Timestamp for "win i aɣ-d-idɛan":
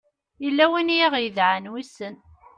0.71-1.69